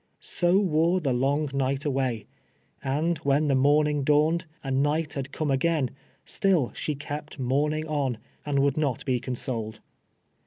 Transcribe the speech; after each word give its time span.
So 0.19 0.57
wore 0.57 0.99
the 0.99 1.13
long 1.13 1.51
night 1.53 1.85
away; 1.85 2.25
and 2.83 3.19
when 3.19 3.49
the 3.49 3.53
morning 3.53 4.03
dawned, 4.03 4.45
and 4.63 4.81
night 4.81 5.13
had 5.13 5.31
come 5.31 5.51
again, 5.51 5.91
still 6.25 6.73
she 6.73 6.95
kept 6.95 7.37
mourning 7.37 7.87
on, 7.87 8.17
and 8.43 8.57
would 8.63 8.77
not 8.77 9.05
be 9.05 9.19
consoled. 9.19 9.79